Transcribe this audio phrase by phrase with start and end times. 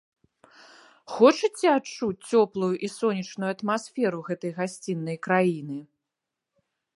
[1.15, 5.79] Хочаце адчуць цёплую і сонечную атмасферу гэтай гасціннай краіны?